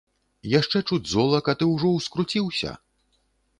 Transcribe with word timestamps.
Яшчэ 0.59 0.81
чуць 0.89 1.07
золак, 1.11 1.51
а 1.53 1.55
ты 1.61 1.69
ўжо 1.73 1.93
ўскруціўся? 1.99 2.75